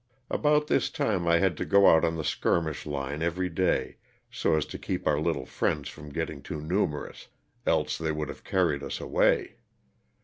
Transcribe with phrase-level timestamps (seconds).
[0.31, 3.97] About this time I had to go out on the skirmish line every day,
[4.31, 7.27] so as to keep our little friends from getting too numerous,
[7.67, 9.57] else they would have carried us away.